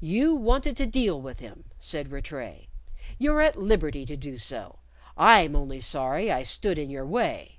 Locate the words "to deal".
0.78-1.20